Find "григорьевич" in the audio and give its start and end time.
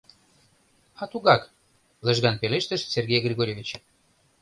3.25-3.69